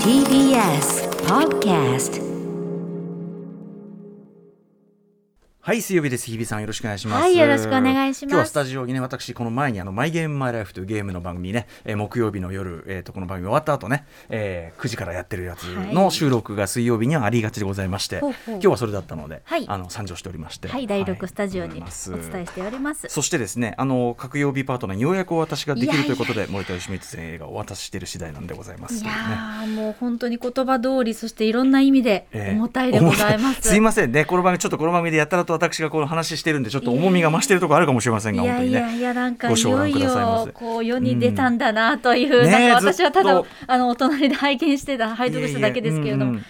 [0.00, 2.16] TBS Podcast
[5.66, 6.26] はい、水曜日です。
[6.26, 7.22] 日比さん、よろしくお願いします。
[7.22, 20.68] はいよろしくお願いします今日はスタジオにね、私、この前に、あの、マイゲームマイライフというゲームの番組ね、えー木曜日の夜、えっ、と、この番組終わった後ね、えー9時からやってるやつの収録が水曜日にはありがちでございまして、ほうほう今日はそれだったので、はいあの、参上しておりまして。
[20.68, 21.90] はい、第6スタジオにおはい
[22.30, 23.08] 伝えしております。
[23.08, 29.02] そしてですね、あの、各曜日パートナーにようやくお渡しができるということで、森田義満先生がお渡ししている次第なんでございます。
[29.02, 33.62] いやー、もう本当に言葉通り、そしていろんな意味でえー重たいでございま重す。
[33.62, 38.78] たすいませんね、この番組、ちょっとこの番組でやったらと私がこの話してるんで、ちょっと重みが増してるところあるかもしれませんが、い本当にね。
[38.78, 46.42] やいやいやなんかいよいよこう世に出たんだなという、うんねなんか私はただあのお隣で拝見してた拝読しただけですけれども、い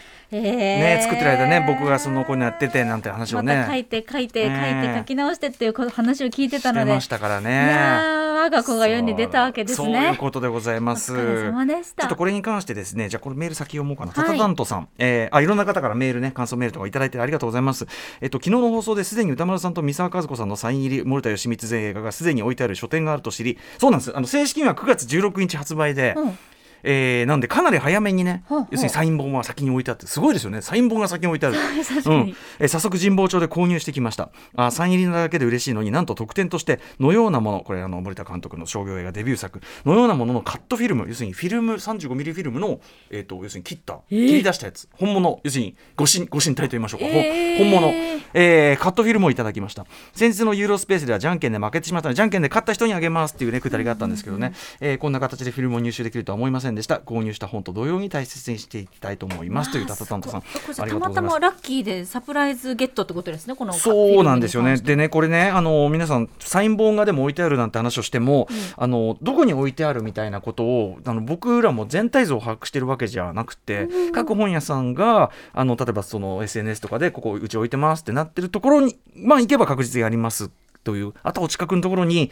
[0.43, 10.17] ね、作ってる間ね僕がその子にやっててなんて話をまねた書いて書いて書いねて書き直してっていう話を聞いてたので、ましたからいや我が子が世に出たわけですそうそういうね。
[10.17, 11.13] ことでございます。
[11.13, 14.13] お疲れ様でしたちょっとこれに関してですね、じゃあこれメール先読もうかな。
[14.13, 17.87] はいタタタントさん、えーあいろんな方からメールね、感想メールとかいただいてありがとうございます。
[18.21, 24.17] えっと昨日の放送ですでに歌丸さんと三沢和子さんのサイン入り森田義満前映画がすでに置いてある書店があると知り、そうなんです。
[24.17, 26.15] あの正式には9月16日発売で。
[26.17, 26.39] うん
[26.83, 30.63] えーなんでかなり早めにね、要するにサイン本は先に置いてあってすごいですよね。
[30.63, 31.57] サイン本が先に置いてある。
[32.07, 32.35] うん。
[32.59, 34.31] えー早速神保町で購入してきました。
[34.55, 37.61] あサイン入りなだけで嬉しいのになんと特典としてのようなもの。
[37.61, 39.61] これあの森田監督の商業映画デビュー作。
[39.85, 41.07] のようなもののカットフィルム。
[41.09, 44.89] 要するにフィルム 35mm フィルムの、えー、と要するに切った、切り出したやつ。
[44.93, 45.41] 本物。
[45.45, 47.59] 要するにご神ご神体と言いましょうか、ほえー。
[47.59, 47.93] 本物、
[48.35, 49.87] えーカットフィルムをいただきました。
[50.13, 56.97] 先日のユーロスペースではじゃんけんで負けてしまったのでじゃんけんで勝った人にあげますっていうねくだりがあったんですけどね、えーこんな形でフィルムを入手できるとは思いませんでした。
[56.97, 59.73] 購入した本と同様に大切にしていきたいと思います。
[59.73, 60.43] というタタタントさん。
[60.43, 64.77] たまたまラッキーでサプライズゲットってことですね、このそうなんですよね。
[64.77, 80.51] でね、これね、あの皆さん、サイン本がでも置いてあるなんて話をしても、あのどこに置いてあるみたいなことをあの僕らも全体像を把握してるわけじゃなくて、各本屋さんがあの例えばその SNS とかでここうち置いてますってなってるところに、まあ行けば確実にあります
[80.85, 82.31] という、あとお近くのところに。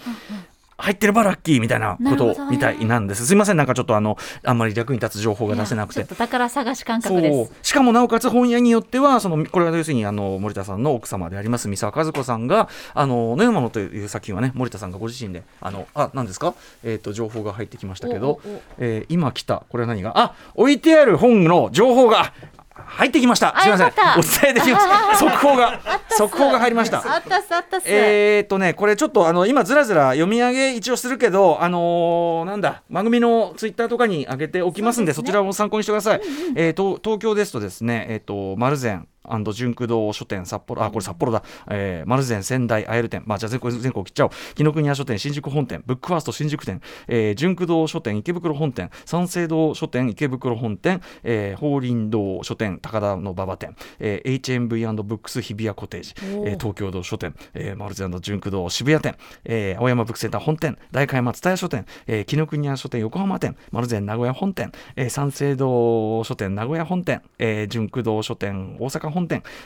[0.77, 3.27] 入ってればラッキーみたいなことみたいなんです。
[3.27, 6.01] すいません、なんかちょっとあのあんまり役に立つ情報が出せなくて。
[6.01, 6.17] いやちょっ。
[6.17, 7.23] と宝探し感覚そう。
[7.23, 7.53] です。
[7.63, 18.31] しかもなおかつ本屋によってはそのこれは要するにあの森田さんの奥様であります三沢和子さんが「あののよまの」という作品はね森田さんがご自身であのあ何ですか、えー、と情報が入ってきましたけど。
[18.31, 18.41] お。
[18.79, 19.65] えー今来た。
[19.69, 20.19] これは何が？
[20.19, 22.33] あ置いてある本の情報が
[22.75, 23.57] 入ってきました。
[23.57, 23.89] あすいません。
[23.89, 23.91] お
[24.23, 24.87] 伝えできます。
[25.19, 25.81] 速報が
[26.11, 26.99] 速報が入りました。
[26.99, 27.87] あったっすあったっす。
[27.87, 36.21] えーっとね、これちょっとあの今ずらずら読み上げ一応するけど、あのーなんだ番組のツイッターとかに上げておきますんで、そちらを参考にしてください。
[36.57, 39.07] えーっと東京ですとですね、えーっと丸善
[39.53, 43.23] 純駆動書店札幌あこれ札幌だ、えー、丸善仙台アエル店。
[43.27, 44.31] まあじゃあ全国全国切っちゃおう。
[44.55, 45.83] 紀ノ国屋書店新宿本店。
[45.87, 48.91] ブックファースト新宿店、えー、純駆動書店池袋本店。
[49.05, 56.15] 三省堂書店池袋本店、えー、法輪堂書店高田の馬場店、えー、HMV& ブックス日比谷コテージ、
[56.47, 60.79] えー東京堂書店、えー、丸善純駆動渋谷店、えー、青山ブックセンター本店。
[60.93, 63.57] 代官山蔦屋書店、えー、紀ノ国屋書店横浜店。
[63.71, 69.14] 丸善名古屋本店、えー、三省堂書店名古屋本店、えー、純駆動書店大阪本店、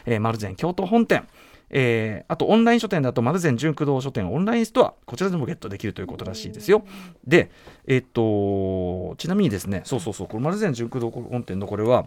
[0.06, 1.26] えー、丸善京都本店
[1.70, 6.84] えーあとオンライン書店だと丸善純駆動書店オンラインストアこちらでもゲットできるということらしいですよ。
[7.26, 7.50] で
[7.86, 12.06] えっとちなみにですねそうそうそうこれ丸善純駆動本店のこれは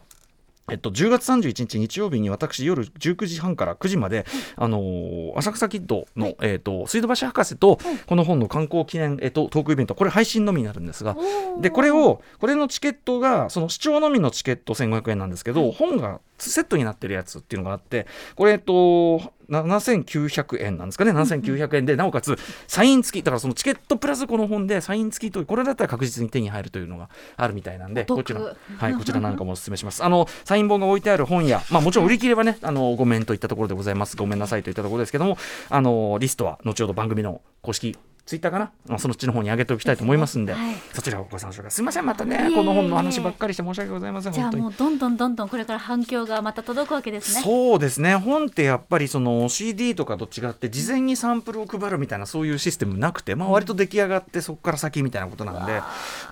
[0.70, 4.26] えっと、10月31日日曜日に私夜19時半から9時まで、
[4.56, 11.18] あのー浅草キッドの、えっと、水道橋博士と、この本の観光記念、えっと、トークイベントこれ配信のみになるんですが
[11.60, 21.12] でこれをこれのチケットがその視聴のみのチケット1500円なんですけど、本がセットになってるやつっていうのがあってこれえっと7900円なんですかね。
[21.12, 22.38] 7900円でなおかつ
[22.68, 30.04] サイン付きだからそのチケットプラスこの本でサイン付きとこれだったら確実に手に入るというのがあるみたいなんでこちら,、はい、こちらなんかもお勧めします。
[30.04, 34.16] あのサイン本が置いてある本や、 まあ、もちろん売り切れはねあのごめんといったところでございます。
[34.16, 35.38] ごめんなさいといったところですけども
[35.70, 40.76] あのリストは後ほど番組の公式ツイッターかな、まあ、そのっちの方に上げておきたいと思いますんで、はい。
[40.94, 41.76] そちらをご参照ください。
[41.78, 44.34] すみませんまたねこの本の話ばっかりして申し訳ございません。
[44.34, 47.42] じゃあもうどんどんどんどんこれから反響がまた届くわけですね。
[47.42, 48.16] そうですね。
[48.16, 55.84] 本ってやっぱりその CD とかと違って事前にサンプルを配るみたいなそういうシステムなくて、まあ、割と出来上がってそこから先みたいなことなんで、ど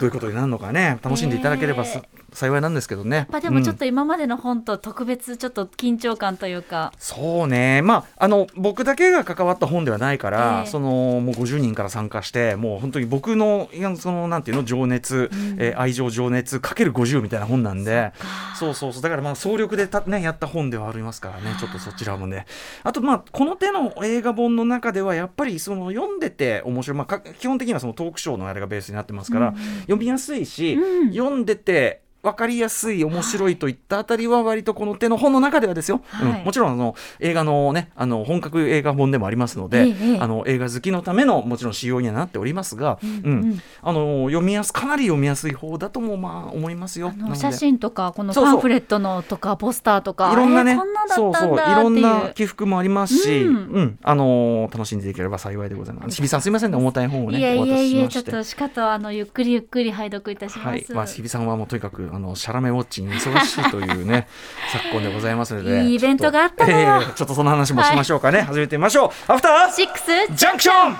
[0.01, 0.99] ういうことになるのかね。
[1.01, 2.01] 楽しんでいただければさ、
[2.39, 3.17] 幸いなんですけどね。
[3.17, 10.71] やっぱでもちょっうんと今までの本と特別ちょっと緊張感というか、そうね、まあ、あの僕だけが関わった本ではないから、ええ。
[10.71, 10.89] その
[11.19, 18.13] もう50人から参加してもう本当に僕のいやそのなんていうの情熱、えー愛情情熱かける50みたいな本なんで。
[18.55, 19.01] そうそうそう。
[19.01, 21.55] だからまあ総力でた、ね、やった本ではありますからね。
[21.59, 22.45] ちょっとそちらもね。
[22.83, 31.11] あとまあこの手の映画本の中ではやっぱりその読んでて面白い、まあか、基本的にはそのトークショーのあれがベースになってますから、読みやすいし、うん。
[31.11, 36.39] 読んでて分かりやすい面白いといったあたりは割とこの手の本の中ではですよ、はい。
[36.39, 36.45] うん。
[36.45, 40.19] もちろんあの映画のねあの本格映画本でもありますので、ええ。
[40.19, 43.61] あの映画好きのためのもちろん仕様にはなっておりますが、うんうん。
[43.81, 47.13] あの読みやすかなり読みやすい方だともまあ思いますよ。
[47.35, 50.77] 写真とかこのパンフレットのとかポスターとかいろんなね、
[51.15, 51.35] そう。
[51.35, 53.81] そう、いろんな起伏もありますし、ううん。
[53.81, 56.15] ん、あのー楽しんでいければ幸いでございます。
[56.15, 58.23] 日比さんすみませんね、重たい本をね、いえいえいえししまして。
[58.23, 64.27] ちょっとしかとあのゆっくりゆっくり拝読いたします、はい、まあ、日比さんはもうとにかくあのシャラメウォッチに忙しいというね
[64.71, 66.71] 昨今でございますのでいいイベントがあったの。
[66.71, 69.31] よちょっと,、えーちょっとその話もしましょうかね、始めてみましょう。
[69.31, 70.97] アフターシックスジャンクション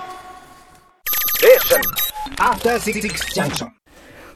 [2.38, 3.00] After Six
[3.34, 3.79] Junction.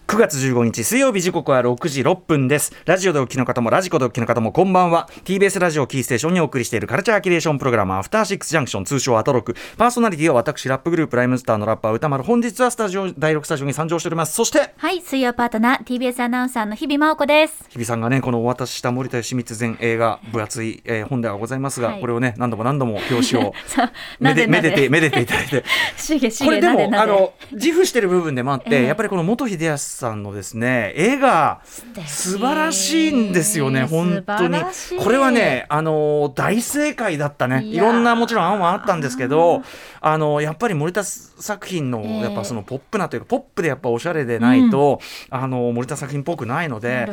[0.06, 2.72] 9月15日水曜日時刻は6時6分です。
[2.84, 5.08] ラジオでお聞きの方もラジコでお聞きの方もこんばんは。
[5.24, 9.56] TBS ラジオキーステーションにお送りしているカルチャーキュレーションプログラムアフターシックスジャンクション通称アトロク。
[9.78, 14.34] パーソナリティは私ラップグループライムスターのラッパー歌丸本日はスタジオ第6スタジオに参上しております。
[14.34, 17.64] そしてはい水曜パートナー TBS アナウンサーの日々真央子です。
[17.70, 22.00] 日比さんがねこのお渡しした森田義満前映画分厚い、えー本ではございますが、はい。
[22.00, 23.54] これをね何度も何度も表紙を
[24.20, 25.64] めでめでてめでていただいて。
[25.96, 28.84] しげしこれでもあの自負してる部分でもあって、ええ。
[28.84, 31.60] やっぱりこの元秀康さんのですね絵が
[31.94, 34.58] 敵素晴らしいんですよね本当に。
[35.02, 37.64] これはねあの大正解だったね。
[37.64, 39.62] いろんなもちろん案はあったんですけど
[40.00, 42.24] あのやっぱり森田作品のええ。
[42.24, 45.00] やっぱそのポップなというかポップでやっぱおしゃれでないと、
[45.30, 47.08] あの森田作品っぽくないのなで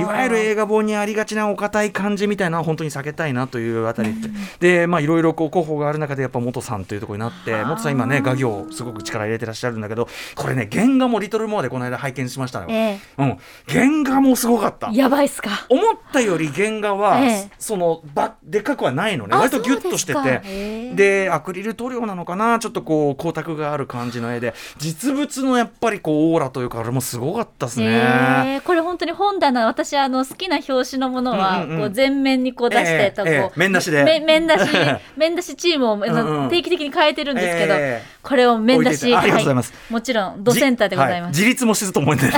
[0.00, 4.14] いわゆる映画本にありがちなお堅い感じみたいな本当に避けたいなというあたり
[4.60, 12.66] で、でまあいろいろこう候補がある中でやっぱ元さんというところになってはあ元さん今ね画業すごく力入れてらっしゃるんだけどこれね原画も「リトル・モア」でこの間拝見しましたよ。
[12.68, 13.38] えうん、
[13.68, 14.90] 原画もすごかった。
[14.92, 14.96] え。
[14.96, 15.66] やばいっすか。
[15.68, 17.50] 思ったより原画は、ええ。
[17.58, 19.34] そのばでっかくはないのね。
[19.34, 20.94] あ割とギュッとしてて。
[20.94, 22.58] でアクリル塗料なのかな？
[22.58, 24.54] ちょっとこう光沢がある感じの絵で。
[24.78, 28.60] 実物のやっぱりこうオーラというかあれもすごかったですね。
[28.64, 34.04] これ本当に本棚私あの好きな表紙のものは、こう全面にこう出して、ええとこう、ええ面出しで。
[34.04, 34.60] め面出し
[35.16, 36.48] 面出しチームを、うんうん。
[36.48, 38.02] 定期的に変えてるんですけど、ええ。
[38.22, 39.14] これを面出し。
[39.14, 39.72] ありがとうございます。
[39.72, 42.32] はもちろんドセンターでございます、じは自立もしずと思うんでね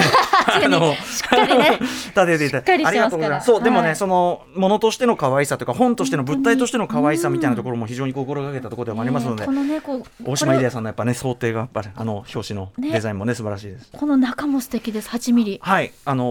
[0.45, 0.97] 確かに。
[0.97, 1.79] しっかりね。
[1.81, 2.89] 立てていた。
[2.89, 3.47] ありがとうございます。
[3.47, 3.97] そうでもね、はい。
[3.97, 9.81] そのものとしての可愛さというか本としての物体としての可愛さみたいなところも非常に心がけたところでもありますので、ええこのね
[10.25, 12.91] 大島イデさんのやっぱね想定がやっぱりあの表紙のね。
[12.93, 13.91] デザインもね素晴らしいです。
[13.93, 15.09] この中も素敵です。
[15.09, 16.25] 8ミリはい、あの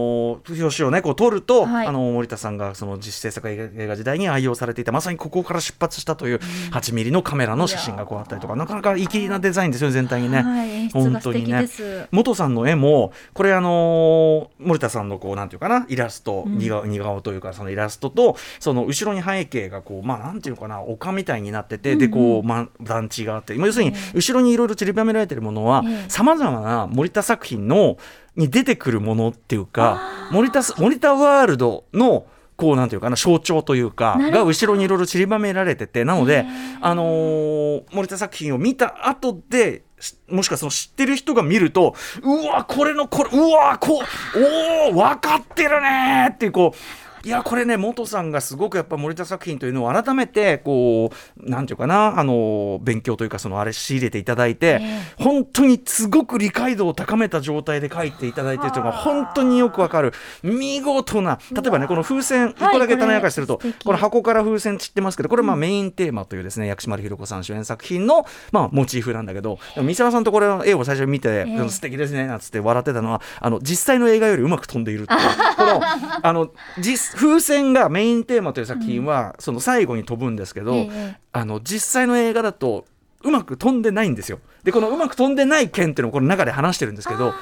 [0.44, 1.86] ー表紙をねこう取ると、はい。
[1.86, 6.40] あのー森田さんがその自主制作映画時代に愛用されていたまさにここから出発したという
[6.72, 10.42] 8ミリのカメラの写真がこうあったりとかなかなか粋なデザインですよね全体にね。
[10.42, 10.70] はい。
[10.70, 16.58] 演出が素敵です、元さんの絵もこれあのー森田さんのこうなんていうかなイラスト、うん。
[16.58, 24.12] 似顔というかそのイラストとその後ろに背景がこうまあなんていうのかな丘みたいになってて、でこう、ま、団地があってまあ要するにええ。
[24.14, 26.10] 後ろにいろいろ散りばめられてるものはええ。
[26.10, 27.96] さまざまな森田作品の
[28.36, 30.00] に出てくるものっていうか
[30.30, 32.26] 森田す森田ワールドの
[32.56, 36.46] こうなんていうかな象徴というかが後ろにいろいろ散りばめられててなので
[36.80, 39.91] あのー森田作品を見た後でし
[40.28, 46.78] もしくはその知ってる人が見るとうわこれのこれうわこうおお分かってるねーっていうこう
[47.24, 60.12] いやこれね元さんがすごくやっぱ森田作品というのを改めてこうなんていうかなあの勉強というかそのあれ仕入れていただいて、え本当にすごく理解度を高めた状態で書いていただいているというのが本当によくわかる。
[60.42, 71.68] 見事な例えばねこの風船1個だけ種明かしすると、これ素敵この箱から風船散ってますけどこれまあメインテーマというですね薬師丸ひろ子さん主演作品のまあモチーフなんだけどでも三沢さんとこれの絵を最初に見て、ええ。
[71.68, 75.20] 素敵ですねなんつって笑ってたのはあの実際の映画よりうまく飛んでいるっていう。
[75.56, 75.80] この
[76.22, 82.84] あの実風船がメインテーマという作品は、その最後に飛ぶんですけど、ええあの実際の映画だと
[83.22, 84.40] うまく飛んでないんですよ。
[84.64, 87.34] でこのうまく飛んでない件っていうのをこの中で話してるんですけど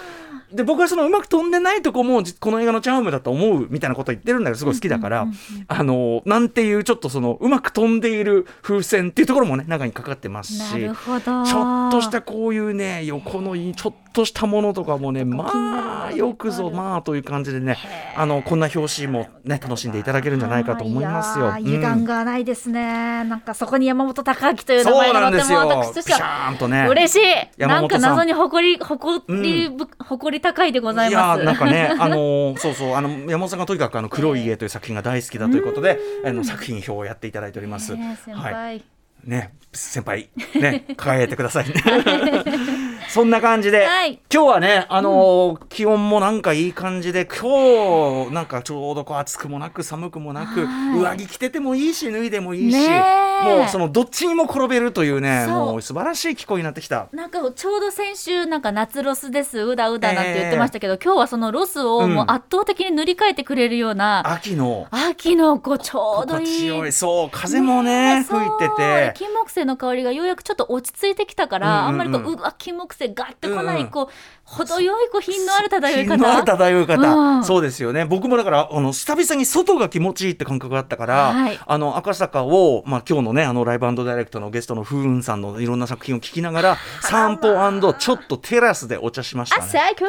[0.52, 5.26] で僕はそのうまく飛んでないとこもじこの映画のチャームだと思うみたいなこと言ってるんだけどすごい好きだから、
[5.68, 17.76] あのなんていうちょっとそのうまく飛んでいる風船っていうところもね中にかかってますしちょっとしたこういうね横のいいちょっとしたものとかもねまあよくぞまあという感じでね
[18.16, 21.46] あのこんな表紙もね楽しんでいただけるんじゃないかと思いますよ。
[21.46, 21.80] やー油うん。
[21.80, 26.86] 断がないですね、なんかそこに山本隆明という名前がとても私としてはとね。
[26.88, 27.16] 嬉し
[27.58, 27.60] い。
[27.60, 31.38] なんか謎に誇り誇りぶ、誇り高いでございます。
[31.38, 37.94] やーなんかね、あのーそうそうあの山本さんがとにかくあの黒い家という作品が大好きだということで、あの作品表をやっていただいております。
[37.96, 38.84] ねえ先輩、はい。
[39.24, 40.28] ね先輩。
[40.60, 41.74] ね 輝いてくださいね
[43.10, 44.20] そんな感じで、はい。
[44.32, 50.98] 今日はねあのー気温もなんかいい感じで今日なんかちょうどこう暑くもなく寒くもなくはい。
[50.98, 53.02] 上着着ててもいいし脱いでもいいし、ね
[53.42, 53.58] え。
[53.58, 55.56] もうそのどっちにも転べるというねそう。
[55.72, 57.08] もう素晴らしい気候になってきた。
[57.12, 64.86] なんかちょうど先週なんか夏ロスですうだうだなんて言ってましたけど、今日はそのロスをもう圧倒的に塗り替えてくれるような、秋の。
[64.90, 66.92] 秋のこうちょうどいい。
[66.92, 69.14] そう風もね吹いてて。
[69.16, 72.00] 金木犀の香りがようやくちょっと落ち着いてきたから、うんうんうん。
[72.02, 74.08] あんまりこううわ金木犀ガッてこない、こう
[74.50, 76.16] 程よいこう品のある漂い方。
[76.16, 77.44] 品のある漂い方、うん。
[77.44, 78.04] そうですよね。
[78.04, 81.58] 僕もだからあの久々に外が気持ちいいって感覚があったから、はい。
[81.64, 87.50] あの赤坂を、まあ、今日のねあのライブダイレクトのゲストの風雲さんのいろんな作品を聞きながら 散歩
[87.94, 89.70] ちょっとテラスでお茶しましたあね。
[89.70, 90.04] 最高。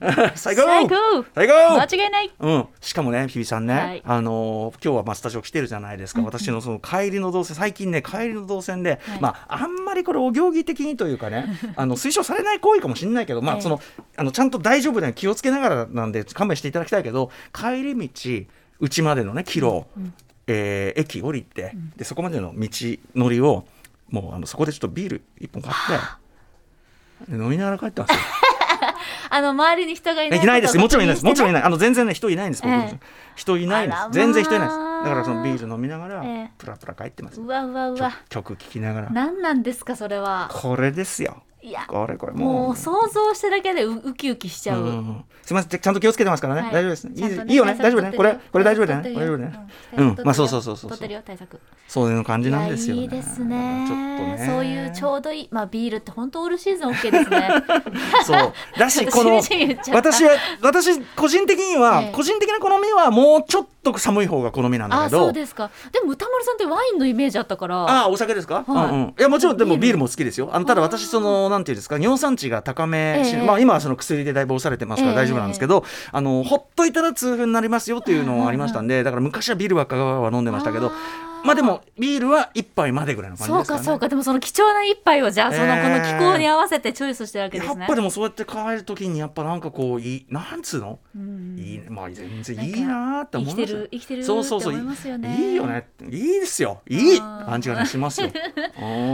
[0.36, 0.62] 最高。
[0.62, 1.24] 最高。
[1.34, 1.80] 最高。
[1.80, 2.30] 間違いない。
[2.38, 4.02] うん、しかもね、日比さんね、はい。
[4.04, 9.20] あのー今日はまあスタジオ来てるじゃないですか、私のその帰りの動線、最近ね、帰りの動線で、はい。
[9.20, 13.79] まあ、あんまりこれ、お行儀的にというかね、 あの推奨されない行為かもしれないけど、まあ、ええその
[14.16, 18.46] あのちゃんと大丈夫で気をつけながらなんで、勘弁していただきたいけど、帰り道、
[18.80, 19.86] うちまでのね、キロ、
[20.46, 22.68] えー駅降りて、で、そこまでの道
[23.14, 23.66] のりを、
[24.08, 28.16] もうあのそこでちょっとビール1本買って、で飲みながら帰ってますよ。
[29.30, 30.78] あの周りに人がいないいないです。
[30.78, 31.24] もちろんいないです。
[31.24, 31.62] もちろんいない。
[31.62, 32.62] あの全然ね人いないんです。
[32.62, 33.00] 僕ええ
[33.36, 34.78] 人いないんです全然人いないです。
[34.78, 37.40] だからそのビール飲みながらええプラプラ帰ってます。
[37.40, 39.10] うわうわうわ曲聴きながら。
[39.10, 41.42] 何なんですかそれはこれですよ。
[41.62, 42.72] いやこれこれももう。
[42.72, 46.72] う想像してだけでウウキウキしちゃう、うんすみませんちゃんと気をつけてますからね、はい。
[46.72, 47.04] 大丈夫です。
[47.08, 47.74] ねいいいいよね。
[47.74, 48.12] 大丈夫ね。
[48.16, 49.02] これこれ大丈夫だね。
[49.02, 49.68] 取大丈夫だね。
[49.96, 50.08] うん。
[50.10, 50.16] うん。
[50.24, 50.90] まあそうそうそうそう。
[50.90, 51.22] 取ってるよ。
[51.26, 52.94] 対策そういう感じなんですよ。
[52.94, 57.50] ねいやいいですねちょっとねそういうちょうどいいまあビールって本当オールシーズン OK ですね
[58.24, 59.42] そうだしこの
[59.92, 60.30] 私は
[60.62, 65.26] 私個人的には、ええ個人的な好みはもうちょっと寒い方が好みなんだあけど。
[65.26, 65.70] そうですか。
[65.92, 67.84] でも歌丸さんってワインのイメージあったから。
[67.84, 68.90] ああお酒ですか、はい。
[68.90, 70.00] うんうん、いやもちろんでもビール。
[70.00, 70.50] も好きですよ。
[70.52, 73.42] あのただ私そのなんていうんですか尿酸値が高めし、ええ。
[73.42, 75.16] まあ今はその薬でだいぶ抑されてますからええ。
[75.26, 80.90] 大丈夫なんですけど、あのほっといたら痛風になりますよっていうのがありましたんでだから昔はビールばっかは飲んでましたけど
[81.44, 83.78] まあでもビールは一杯までぐらいの感じそうですかね。
[83.78, 84.08] かそうか。
[84.08, 87.80] でもその貴重な一杯をじゃあそのええこの気候に合わせてチョイスしてるわけですね。
[87.80, 91.56] やっぱでもそうやって帰る時にやっぱなんかこういいなんつうの、うん。
[91.58, 95.36] いいねまあ全然いいなーって思います生きてる生きてるそうそうそうって思いますよね。
[95.38, 96.82] いいよねいいですよ。
[96.88, 98.28] いい感じがねしますよ。
[98.34, 98.42] で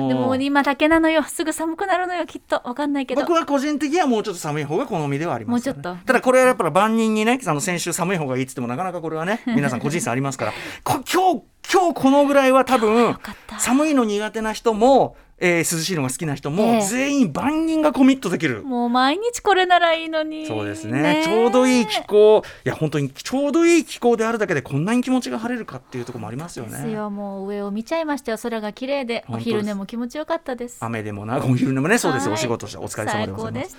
[0.08, 2.60] でも今だけなのよすぐ寒くなるのよきっと。
[2.64, 3.20] わかんないけど。
[3.22, 6.06] 僕は個人的にはもうちょっと寒い方が好みではありますよね、もうちょっと。
[6.06, 10.52] ただこれはやっぱり万人にねあの先週寒い方がいいっつってもなかなかこれはね皆さん個人差ありますから。
[10.84, 11.42] こ今日
[11.72, 13.16] 今日このぐらいは多分
[13.58, 16.80] 寒いの苦手な人も、えー涼しいのが好きな人も、ええ。
[16.82, 18.62] 全員万人がコミットできる。
[18.62, 20.46] もう毎日これならいいのに。
[20.46, 21.22] そうですね。
[21.24, 22.42] ちょうどいい気候。
[22.64, 26.70] いや本当にちょうどいい気候であるだけでこんなに気持ちが晴れるかっていうところもありますよね。
[26.70, 27.10] ですよ。
[27.10, 28.38] もう上を見ちゃいましたよ。
[28.38, 29.24] 空が綺麗で。
[29.28, 30.78] お昼寝も気持ちよかったです。
[30.80, 33.76] 雨でもなお昼寝もねそうですよ、はいお仕事してお疲れ様でございます。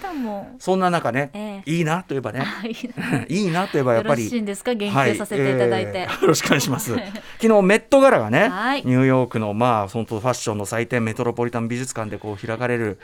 [0.59, 2.41] そんな中ね、えいいなといえばね。
[2.43, 2.71] あい。
[3.29, 4.23] いなといえばやっぱり。
[4.23, 4.73] よろしいんですか？
[4.75, 6.93] 言及させていただいて、はえー よろしくお願いします。
[7.41, 8.83] 昨日メットガラがね、はい。
[8.85, 12.99] ニューヨークのまあ本当ファッションの祭典メトロポリタン美術館でこう開かれる。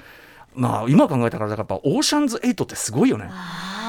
[0.55, 3.29] まあ今考えたからやっぱオーシャンズ8ってすごいよね。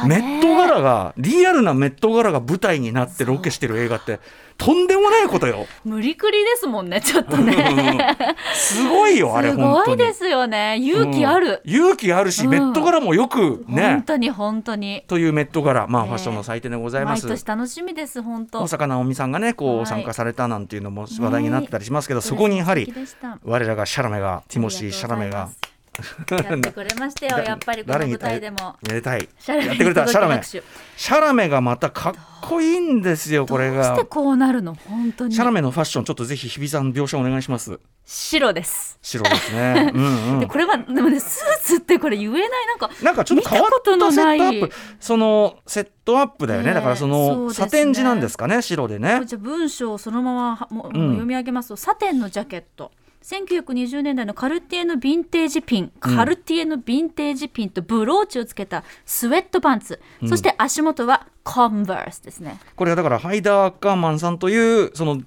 [0.07, 4.21] メットガラがリアルなメットガラが舞台になってロケしてる映画って
[4.57, 5.67] とんでもないことよ。
[5.85, 8.17] 無理くりですもんねちょっとね。
[8.55, 9.97] すごいよあれ す本当に。
[9.99, 10.77] ごいですよね。
[10.79, 11.71] 勇気ある、うん。
[11.75, 12.51] 勇気あるし、うん。
[12.51, 14.03] メットガラもよく本ね。
[14.07, 15.03] 当に本当に。
[15.09, 16.09] というメットガラまあええ。
[16.11, 17.27] ファッションの祭典でございます。
[17.27, 18.63] 毎年楽しみです本当。
[18.63, 19.83] 大坂なおみさんがねこはい。
[19.83, 22.93] う参加されたなんていうのも話題になってたりしますけど、そこにやはり
[23.45, 25.49] 我らがシャラメがティモシー・シャラメが
[26.31, 28.77] やってくれましたよやっぱりこの舞台でも。
[28.89, 29.29] めでたい。
[29.47, 30.43] やってくれたシャラメ。
[30.43, 30.63] シ
[30.97, 34.05] シャラメがまたかっこいいんですよこれどうしてが。
[34.07, 34.75] こうなるの？
[34.75, 35.35] 本当に。
[35.35, 37.79] シャラメのファッションちょっとぜひ日比さん描写お願いします。
[38.05, 38.99] 白です。
[39.03, 39.93] 白ですね。
[39.95, 40.41] うんうん。
[40.41, 42.51] でこれはでもねスーツってこれ言えない。
[42.67, 44.73] なんかなんかちょっと変わったセットアップ。
[45.01, 47.55] そのセットアップだよね、ねえだからそのね。
[47.55, 49.23] サテン地なんですかね白でね。
[49.25, 51.11] じゃあ文章をそのままはもううん。
[51.11, 52.91] 読み上げますと、サテンのジャケット
[53.25, 62.61] 1920年代のカルティエのヴィンテージピン、カルティエのヴィンテージピンとブローチをつけたスウェットパンツ、そして足元はコンバースですね。
[62.77, 65.23] これはだからハイダー・アッカーマンさんというその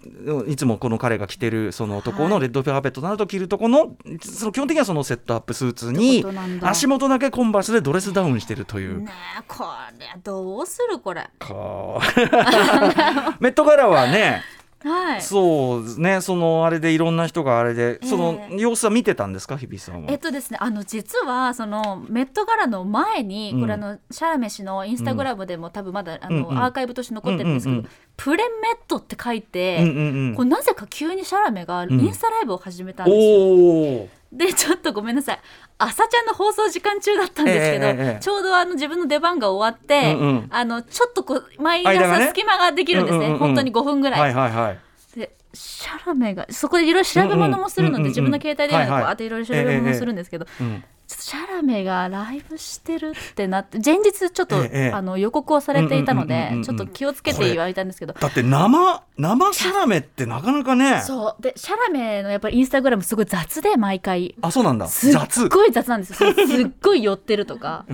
[0.48, 6.24] いつもこの彼が着てるその男のレッドカーペットなどと着るとこのその基本的にはそのセットアップスーツに
[6.62, 9.02] 足元だけコンバースでドレスダウンしてるという。
[9.02, 9.66] ねえこ
[10.00, 11.28] れどうするこれ。
[11.40, 11.54] か
[13.40, 14.44] メットガラはね
[14.84, 15.22] はい。
[15.22, 16.22] そうですね。
[16.22, 19.58] そのあれでいろんな人があれで、そのえ様子は見てたんですか？
[19.58, 20.12] 日比さんは。
[20.12, 23.62] えっとですね、あの実はそのメットガラの前に、うん。
[23.62, 29.96] これあのシャラメ氏のインスタグラムでも多分まだあの、うんうんアーカイブとして残ってるんですけど、うんうんうんプレメットって書いて、うんうん
[30.30, 30.36] うん。
[30.36, 34.08] これなぜか急にシャラメがインスタライブを始めたんですよ。
[34.32, 35.40] でちょっとごめんなさい。
[35.78, 40.48] 朝ちゃんの放送時間中だったんですけど、ええええちょうどあの自分の出番が終わって、うんうん。
[40.50, 44.20] あのちょっとこう毎朝隙間ができるんですね、うんうんうん本当に5分ぐらい。
[44.20, 44.80] はいはいはい。
[45.18, 50.84] でシャラメがそこでいろいろ調べ物もするので、うんうんうんうん自分の携帯電話でこうはいろいろ調べ物もするんですけど、うん。
[51.08, 54.92] ちょっとシャラメがライブしてるってなって前日ちょっと、ええええ。
[54.92, 58.14] あの予告をされていたのでちょっと気をつけて言われたんですけど。
[58.14, 61.02] だって生生シャラメってなかなかね。
[61.02, 61.42] そう。
[61.42, 64.36] でシャラメのやっぱりインスタグラムすごい雑で毎回。
[64.42, 64.88] あそうなんだ。
[64.88, 65.50] すっ雑。
[65.50, 66.32] ごい雑なんですよ。
[66.36, 67.86] すっごい寄ってるとか。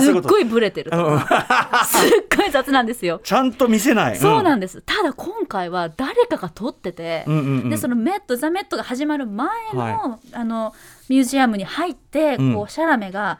[0.00, 1.86] すっごいブレてるとか。
[1.86, 3.20] すっごい雑なんですよ。
[3.22, 4.16] ちゃんと見せない。
[4.16, 7.70] そうなんんです、ただ今回は誰かが撮ってて、うんうんうん。
[7.70, 10.74] でそのメットザ・メットが始まる前の,、はあの
[11.08, 12.54] ミュージアムに入って、うん。
[12.54, 13.38] こうシャラメが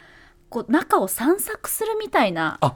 [0.48, 2.74] こう中を散策するみたいなあ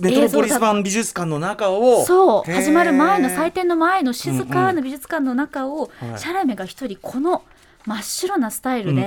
[0.00, 2.04] メトロポリス版美術館の中を。
[2.04, 6.18] そう始まる前の祭典の前の静かな美術館の中を、はい。
[6.18, 7.42] シャラメが一人この
[7.86, 9.02] 真っ白なスタイルで、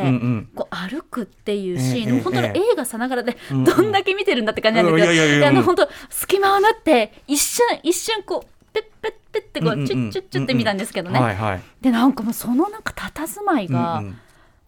[0.56, 2.60] こう歩くっていうシーン、本当にええ。
[2.72, 5.56] 映画さながらで、どんだけ見てるんだって感じなんだけど、あうん。
[5.56, 11.62] の本当隙間を縫って一瞬一瞬こうペッペッペッってこうチュッチュッチュッって見たんですけどね。
[11.80, 14.18] でなんかもうそのなんか佇まいが、うんうん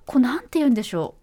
[0.05, 1.15] こうなんて言うんでしょ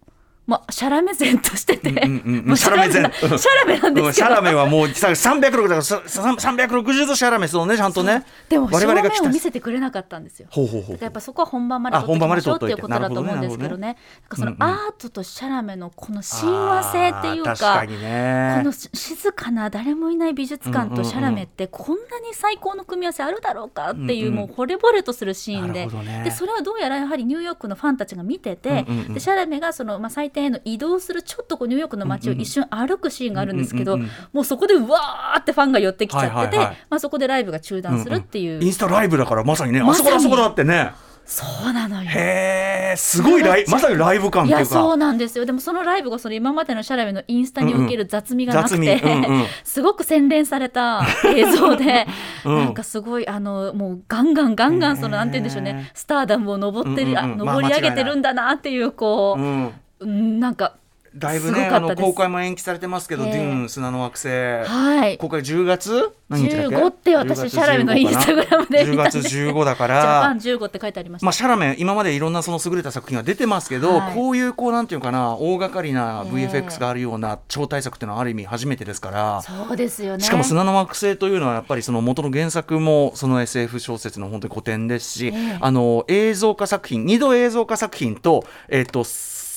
[0.51, 8.25] まあシャラメ前としてて、うんうんシャラメ前なシャラメなんですけシャラメはもうさ360だからささ360度シャラメそうねちゃんとね。
[8.49, 9.29] でも我々が来た。
[9.29, 10.49] を見せてくれなかったんですよ。
[10.51, 12.53] ほうほうほうやっぱそこは本番まで撮ってあ本番まできましょ？
[12.53, 12.65] うって。
[12.65, 13.87] いうことだと思うんですけどね。
[13.87, 13.95] なん
[14.27, 18.55] かそのアートとシャラメのこの親和性っていうか、ね。
[18.57, 24.35] このし静かな誰もいない美術館とシャラメってこんなに最高の組み合わせあるだろうかっていう、うんうん。
[24.41, 25.87] もう惚れ惚れとするシーンで。
[26.25, 40.91] でそれはどうやらやはりニューヨークのファンたちが見てて、うんうんうんでシャラメがその、まあ、祭典への移動するちょっとこうニューヨークの街を一瞬歩くシーンがあるんですけど、うんうんうんもうそこでうわーってファンが寄ってきちゃってて、まあ、そこでライブが中断するっていう、インスタライブだからまさにねあそこだあそこだってね。
[41.25, 42.09] そうなのよ。
[42.09, 44.75] へえすごいライまさにライブ感っいていうか。
[44.75, 45.45] やそうなんですよ。
[45.45, 49.45] でもそのライブがその今までのシャラメのインスタにおける雑味がなくて、うんうん。
[49.63, 52.05] すごく洗練された映像で、
[52.43, 55.91] うんなんかすごいあのもうガンガンガンガンそのなんて言うんでしょうね。
[55.93, 57.31] スターダムを登ってる、うんうんうん。
[57.33, 59.73] あ登り上げてるんだなっていうこう、うんうん
[60.05, 60.75] なんか
[61.13, 63.31] だいぶすねあの公開も延期されてますけど、ええ。
[63.33, 65.17] デューン砂の惑星、はい。
[65.17, 66.09] 公開10月？
[66.29, 69.11] 何日だっけ？15って私10月シャラメのインスタグラムで見たん10で。
[69.11, 74.15] す月15だかジャパらン15って書いてありました、まあ、シャラメ今までいろんなその優れた作品が出てますけど、はい。
[74.15, 76.47] こういうこうなんていうかな大掛かりなええ。
[76.47, 79.41] VFX があるような超大作っていうのはある意味初めてですから。
[79.41, 80.23] そうですよね。
[80.23, 85.57] しかも砂の惑星というのはやっぱりその元の原作もその SF 小説の本当に古典ですし、ええ。
[85.59, 89.03] あの映像化作品2度映像化作品と,、えっと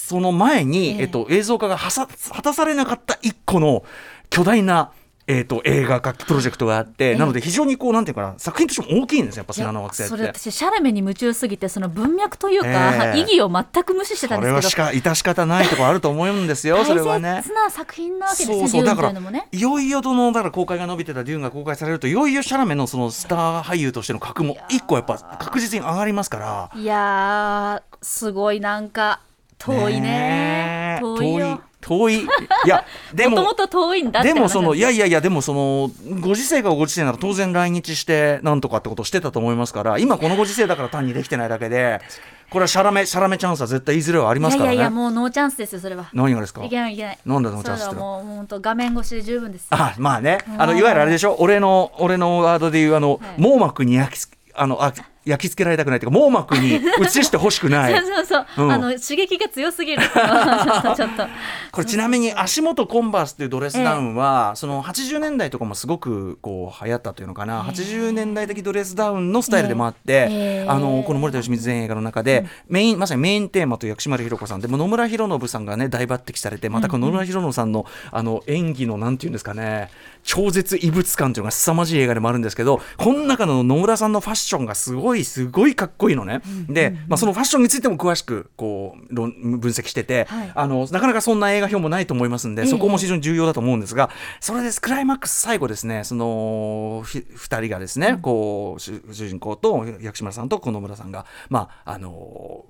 [0.07, 3.85] その前に、えええっと映像化がはさ果たされなかった一個の
[4.29, 4.93] 巨大な
[5.27, 10.27] えー、と映画化プロジェクトがあって、えなので非常にこうなんていうかな作品としても大きいんですよやっぱ砂の惑星それ。
[10.27, 17.43] 私シャラメに夢中すぎてその文脈というか、ええ意義を全く無視してたんそれはしですけどか致し方ないところあると思うんですよ、それはね大。
[17.43, 19.13] 切な作品なわけですねそうだから
[19.51, 26.71] いよいよどのだから公開が伸びてたデューンが公開されるといよいよシャラメのそのスター俳優としての格も一個やっぱ確実に上がりますから。
[26.79, 29.21] いやーすごいなんか
[29.65, 30.99] 遠いね。
[30.99, 31.01] え。
[31.01, 31.47] 遠いよ。
[31.47, 32.15] 遠い遠い。
[32.25, 32.29] い
[32.69, 42.01] や でももともと遠いんだでもそのいややいやいやでもそのご時世がご時世なら当然来日してなんとかってことをしてたと思いますから今このご時世だから単にできてないだけで
[42.49, 44.77] これはシャラメシャラメチャンスは絶対いずれはありますからね。
[44.77, 46.07] いやいやもうノーチャンスですよそれは。
[46.15, 46.65] 何がですか？
[46.65, 47.19] いけないいけない。
[47.27, 49.67] なんでノーチャンスってもう本当画面越しで十分です。
[49.71, 50.39] あまあね。
[50.57, 50.79] あのうん。
[50.79, 51.37] いわゆるあれでしょ？
[51.39, 53.41] 俺の俺のワードで言うあの、はい。
[53.43, 54.93] 網膜に焼きつあのあ
[55.25, 57.95] 焼き付けられたくないっていうか網膜に 映してほしくない。
[57.95, 58.25] そうそう
[58.57, 58.73] そう、うん。
[58.73, 60.03] あの刺激が強すぎる
[61.73, 70.67] これちなみに足元コンバースっていうドレスダウンは、その80年代とかもすごくこう流行ったというのかな、80年代的ドレスダウンのスタイルでもあって、ええ。
[70.69, 79.91] あのこの森田芳光全映画の中で、メインまさにメインテーマと薬師丸ひろ子さんでも野村弘信さんがね大抜擢されてまたこの野村弘信さんのあの演技のなんていうんですかね
[80.25, 86.41] 超絶異物感というのが凄まじい映画でもあるんですけどこの中の野村さんのファッションがすごいすごいかっこいいのね。
[86.69, 90.53] で、まあ、そのファッションについても詳しくこう論分析してて、はい。
[90.55, 92.69] あのなかなかそんな映画表もないと思いますんで、ええ。
[92.69, 94.11] そこも非常に重要だと思うんですが
[94.41, 94.81] それです。
[94.81, 102.67] クライマックス最後ですねそのひ2人がですね、こう主主人公と薬師丸さんとこの村さんが、まあ、あのお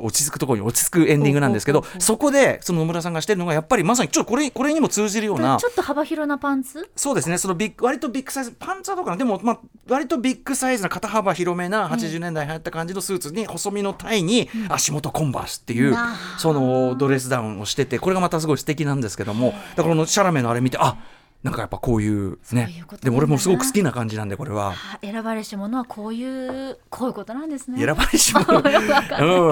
[0.00, 7.36] 落ち着くところに落ち着くエンディングなんですけどそこでその野村さんがしてるのがやっぱりまさにちょっとこれこれにも通じるようなちょっと幅広なパンツそうですね。
[7.36, 9.16] そのビッグ割とビッグサイズパンツァーとかな？
[9.18, 15.94] でも、まあ、割とビッグサイズな肩幅広めな、な80年代流行った感じのスーツに細身のタイに足元コンバースっていう、
[16.38, 20.96] そのドレスダウンをしててこれがまたすごい素敵なんですけどもだからこのシャラメのあれ見てあ
[21.46, 22.74] なんかやっぱこういうね。
[22.76, 24.72] いうことなんだなでも俺もすごく好きな感じなんでこれは。
[24.72, 27.78] あ選ばれし者はこういうこういうことなんですね。
[27.78, 28.40] 選ばれし者。
[28.50, 28.62] う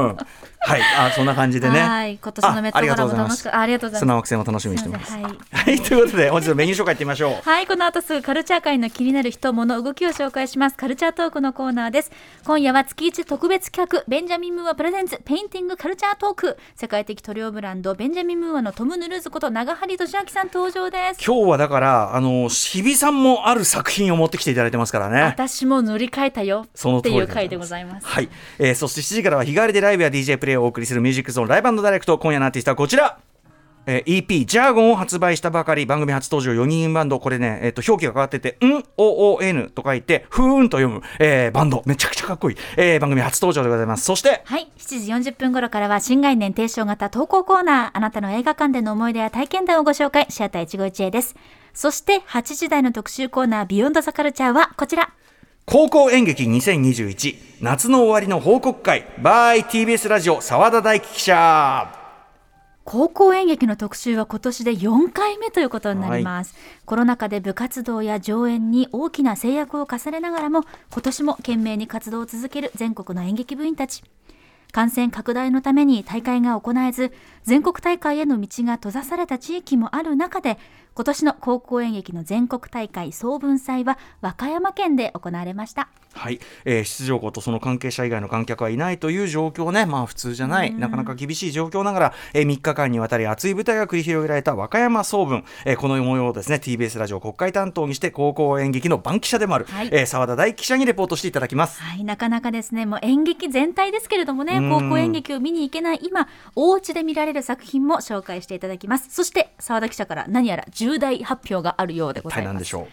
[0.09, 0.17] ん。
[0.59, 0.83] はい。
[0.99, 1.81] あそんな感じでね。
[1.81, 2.19] はい。
[2.21, 5.07] 今年のメットガラも楽しかったあありがとうござい砂ま惑星も楽しみにしてます。
[5.07, 5.23] すはい。
[5.23, 5.81] はい。
[5.81, 7.43] ということで本日のメニュー紹介いってみましょう。
[7.43, 7.67] すはい。
[7.69, 10.77] この後すぐカルチャー界の気になる人物動きを紹介します。
[10.77, 12.11] カルチャートークのコーナーです。
[12.45, 14.03] 今夜は月一特別企画。
[14.09, 16.59] ベンジャミン・ムーア presents painting culture talk。
[16.75, 21.25] 世界的塗料ブランドベンジャミン・ムーアのトム・ヌルーズこと長張俊明さん登場です。
[21.25, 25.23] 今日はだからあの日比さんもある作品を持ってきていただいてますからね。
[25.23, 27.31] 私も塗り替えたよそのって通りでございます。
[27.31, 28.07] いう回でございます。
[28.07, 33.19] はい、えーそして7時からは日替わりでライブや DJ プレイをお送りするミュージックゾーンライブダイレクト今夜のアーティストはこちら。
[33.87, 41.83] えー EP ジャーゴンを発売したばかり番組初登場4人バンドこれね、えー、と表記が変わってて「ん OON」と書いて「ふーん」と読む、えーバンド。
[41.85, 44.05] めちゃくちゃかっこいい、えー番組初登場でございます。
[44.05, 44.69] そしてはい。
[44.79, 47.91] 7時40分頃からは新概念提唱型投稿コーナー。
[47.93, 50.27] あなたの映画館での思い出や体験談をご紹介。
[50.31, 51.37] シアター一期一会です
[51.75, 55.13] そして8時台の特集コーナービヨンドザカルチャーはこちら。
[55.67, 62.01] 高校演劇2021夏の終わりの報告会 by TBS ラジオ澤田大樹記者。
[62.85, 74.05] 高校演劇の特集は今年で4回目ということになります、コロナ禍で部活動や上演に大きな制約を課されながらも今年も懸命に活動を続ける全国の演劇部員たち。
[74.71, 77.13] 感染拡大のために大会が行えず
[77.45, 80.59] 全国大会への道が閉ざされた地域もある中で
[80.95, 85.89] 今年の高校演劇の全国大会総文祭は和歌山県で行われました。
[86.15, 99.89] はい、えー出場校とその関係者以外の観客はいないという状況ね、まあ普通じゃない、なかなか厳しい状況ながら、え3日間にわたり熱い舞台が繰り広げられた和歌山総文、えーこの模様をですね、TBS ラジオ国会担当にして、高校演劇の番記者でもある、はい。
[99.91, 101.83] えー澤田大記者にレポートしていただきます。
[101.83, 104.71] はい、なかなかですね、もう演劇全体ですけれどもね、うん。
[104.71, 109.09] 高校演劇を見に行けない今、お家で見られる作品も紹介していただきます。
[109.11, 112.45] そして、澤田記者から何やら重大発表があるようでございます。
[112.45, 112.87] 大なんでしょう？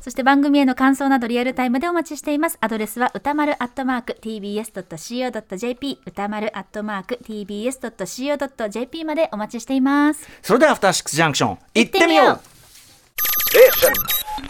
[0.00, 2.56] そして番組への感想などリアルタイムでお待ちしています。
[2.60, 10.26] アドレスは歌丸アットマーク tbs.co.jp 歌丸アットマーク tbs.co.jp までお待ちしています。
[10.40, 12.40] それでは、アフターシックスジャンクション、行ってみよう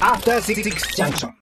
[0.00, 0.62] After Six
[0.96, 1.32] Junction.